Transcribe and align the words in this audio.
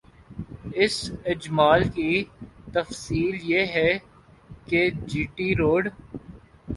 اس 0.75 0.95
اجمال 1.25 1.83
کی 1.89 2.23
تفصیل 2.73 3.37
یہ 3.43 3.65
ہے 3.65 3.91
کہ 4.65 4.89
جی 5.05 5.23
ٹی 5.35 5.55
روڈ 5.55 5.89